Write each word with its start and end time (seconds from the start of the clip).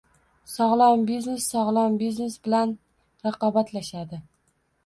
Sog'lom 0.51 1.03
biznes 1.09 1.45
sog'lom 1.51 1.99
biznes 1.99 2.39
bilan 2.49 2.75
raqobatlashadi 3.29 4.25